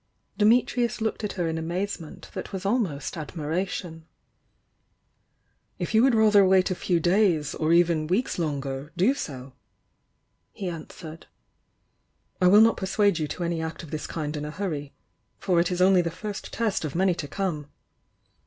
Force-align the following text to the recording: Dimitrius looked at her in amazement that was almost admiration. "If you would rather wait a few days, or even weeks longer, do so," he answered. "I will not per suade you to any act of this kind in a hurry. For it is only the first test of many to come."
Dimitrius 0.35 0.99
looked 0.99 1.23
at 1.23 1.33
her 1.33 1.47
in 1.47 1.59
amazement 1.59 2.31
that 2.33 2.51
was 2.51 2.65
almost 2.65 3.17
admiration. 3.17 4.07
"If 5.77 5.93
you 5.93 6.01
would 6.01 6.15
rather 6.15 6.43
wait 6.43 6.71
a 6.71 6.73
few 6.73 6.99
days, 6.99 7.53
or 7.53 7.71
even 7.71 8.07
weeks 8.07 8.39
longer, 8.39 8.91
do 8.97 9.13
so," 9.13 9.53
he 10.53 10.67
answered. 10.69 11.27
"I 12.41 12.47
will 12.47 12.61
not 12.61 12.77
per 12.77 12.87
suade 12.87 13.19
you 13.19 13.27
to 13.27 13.43
any 13.43 13.61
act 13.61 13.83
of 13.83 13.91
this 13.91 14.07
kind 14.07 14.35
in 14.35 14.43
a 14.43 14.49
hurry. 14.49 14.91
For 15.37 15.59
it 15.59 15.69
is 15.69 15.83
only 15.83 16.01
the 16.01 16.09
first 16.09 16.51
test 16.51 16.83
of 16.83 16.95
many 16.95 17.13
to 17.13 17.27
come." 17.27 17.67